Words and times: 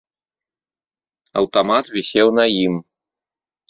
Аўтамат 1.43 1.85
вісеў 1.99 2.27
на 2.43 2.51
ім. 2.67 2.85